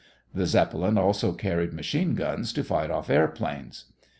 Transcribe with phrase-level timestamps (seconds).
[0.33, 3.85] The Zeppelin also carried machine guns to fight off airplanes.